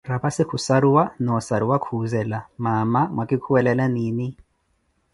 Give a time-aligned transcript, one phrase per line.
[0.09, 4.27] Rapassi khuʼssaruwa, noo ossaruwa khuzela, mamaa mwakikuwelela nini?